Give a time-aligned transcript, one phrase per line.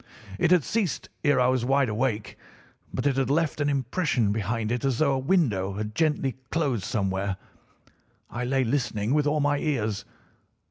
[0.39, 2.35] It had ceased ere I was wide awake,
[2.91, 6.85] but it had left an impression behind it as though a window had gently closed
[6.85, 7.37] somewhere.
[8.27, 10.03] I lay listening with all my ears.